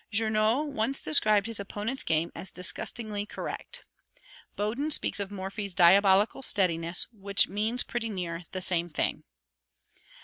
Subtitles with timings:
[0.11, 3.83] Journoud once described his opponent's game as "disgustingly correct;"
[4.55, 9.25] Boden speaks of Morphy's "diabolical steadiness," which means pretty near the same thing.